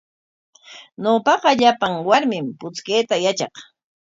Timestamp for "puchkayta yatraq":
2.59-3.55